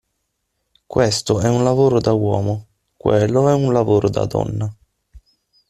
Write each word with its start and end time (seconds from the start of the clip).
Questo 0.87 1.39
è 1.41 1.47
un 1.47 1.63
lavoro 1.63 1.99
da 1.99 2.11
uomo, 2.11 2.65
quello 2.97 3.47
è 3.49 3.53
un 3.53 3.71
lavoro 3.71 4.09
da 4.09 4.25
donna. 4.25 4.75